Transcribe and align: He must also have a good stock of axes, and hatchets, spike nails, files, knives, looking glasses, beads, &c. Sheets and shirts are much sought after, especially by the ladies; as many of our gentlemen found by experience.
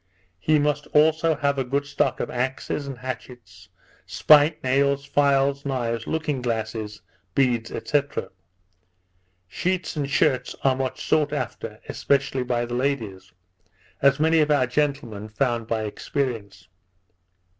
He 0.39 0.57
must 0.57 0.87
also 0.95 1.35
have 1.35 1.59
a 1.59 1.63
good 1.63 1.85
stock 1.85 2.19
of 2.19 2.31
axes, 2.31 2.87
and 2.87 2.97
hatchets, 2.97 3.69
spike 4.07 4.63
nails, 4.63 5.05
files, 5.05 5.63
knives, 5.63 6.07
looking 6.07 6.41
glasses, 6.41 7.03
beads, 7.35 7.69
&c. 7.87 8.01
Sheets 9.47 9.95
and 9.95 10.09
shirts 10.09 10.55
are 10.63 10.75
much 10.75 11.05
sought 11.07 11.31
after, 11.31 11.79
especially 11.87 12.41
by 12.41 12.65
the 12.65 12.73
ladies; 12.73 13.31
as 14.01 14.19
many 14.19 14.39
of 14.39 14.49
our 14.49 14.65
gentlemen 14.65 15.29
found 15.29 15.67
by 15.67 15.83
experience. 15.83 16.67